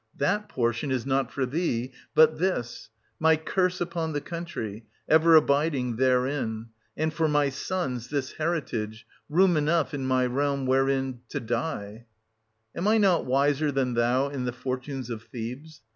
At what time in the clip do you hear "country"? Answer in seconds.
4.19-4.87